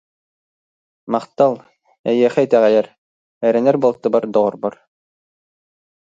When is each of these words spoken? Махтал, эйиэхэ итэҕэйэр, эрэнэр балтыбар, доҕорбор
Махтал, 1.11 1.53
эйиэхэ 2.09 2.41
итэҕэйэр, 2.45 2.87
эрэнэр 3.47 3.77
балтыбар, 3.83 4.23
доҕорбор 4.33 4.73